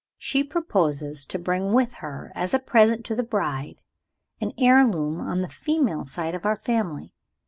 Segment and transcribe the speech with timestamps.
[0.17, 3.81] "She proposes to bring with her, as a present to the bride,
[4.41, 7.13] an heirloom on the female side of our family.